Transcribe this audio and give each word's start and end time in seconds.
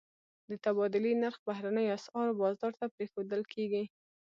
د 0.49 0.51
تبادلې 0.65 1.13
نرخ 1.23 1.37
بهرنیو 1.47 1.95
اسعارو 1.97 2.37
بازار 2.41 2.71
ته 2.79 2.85
پرېښودل 2.95 3.41
کېږي. 3.53 3.83